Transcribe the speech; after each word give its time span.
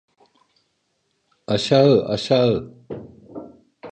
Aşağı, 1.47 2.01
aşağı. 2.13 2.73